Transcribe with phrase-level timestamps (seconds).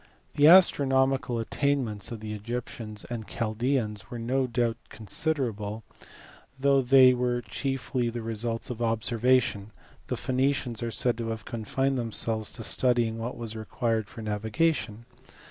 [0.33, 4.91] The astronomical attainments of the Egyptians and Chaldaeans were no doubt EARLY CHINESE MATHEMATICS.
[4.91, 5.83] 9 considerable,
[6.59, 9.67] though they were chiefly the results of obser vation:
[10.07, 15.05] the Phoenicians are said to have confined themselves to studying what was required for navigation.